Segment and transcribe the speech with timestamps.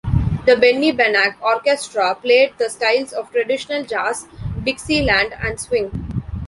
[0.47, 4.25] The Benny Benack Orchestra played the styles of traditional jazz,
[4.63, 6.23] dixieland, and swing.